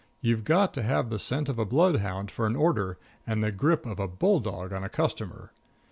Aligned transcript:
You've 0.19 0.43
got 0.43 0.73
to 0.73 0.81
have 0.81 1.11
the 1.11 1.19
scent 1.19 1.47
of 1.47 1.59
a 1.59 1.63
bloodhound 1.63 2.31
for 2.31 2.47
an 2.47 2.55
order, 2.55 2.97
and 3.27 3.43
the 3.43 3.51
grip 3.51 3.85
of 3.85 3.99
a 3.99 4.07
bulldog 4.07 4.73
on 4.73 4.83
a 4.83 4.89
customer. 4.89 5.51